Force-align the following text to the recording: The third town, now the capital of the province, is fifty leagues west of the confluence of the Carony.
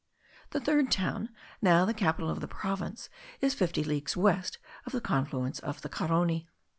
The 0.49 0.59
third 0.59 0.89
town, 0.91 1.29
now 1.61 1.85
the 1.85 1.93
capital 1.93 2.31
of 2.31 2.39
the 2.41 2.47
province, 2.47 3.07
is 3.39 3.53
fifty 3.53 3.83
leagues 3.83 4.17
west 4.17 4.57
of 4.83 4.93
the 4.93 4.99
confluence 4.99 5.59
of 5.59 5.83
the 5.83 5.89
Carony. 5.89 6.47